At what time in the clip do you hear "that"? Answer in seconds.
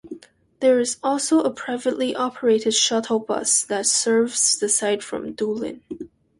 3.65-3.85